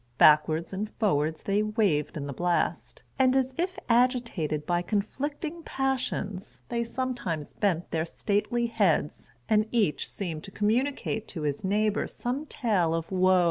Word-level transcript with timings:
Backwards 0.17 0.73
and 0.73 0.89
forwards 0.93 1.43
they 1.43 1.61
waved 1.61 2.17
in 2.17 2.25
the 2.25 2.33
blast; 2.33 3.03
and 3.19 3.35
as 3.35 3.53
if 3.55 3.77
agitated 3.87 4.65
by 4.65 4.81
conflicting 4.81 5.61
passions, 5.61 6.59
they 6.69 6.83
sometimes 6.83 7.53
bent 7.53 7.91
their 7.91 8.05
stately 8.05 8.65
heads, 8.65 9.29
and 9.47 9.67
each 9.71 10.09
seemed 10.09 10.43
to 10.45 10.49
communicate 10.51 11.27
to 11.27 11.43
his 11.43 11.63
neighbor 11.63 12.07
some 12.07 12.47
tale 12.47 12.95
of 12.95 13.11
wo. 13.11 13.39